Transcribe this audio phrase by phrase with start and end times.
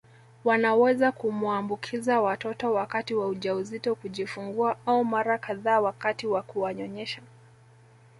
[0.43, 7.21] Wanaweza kumwaambukiza watoto wakati wa ujauzito kujifungua au mara kadhaa wakati wa kuwanyonyesha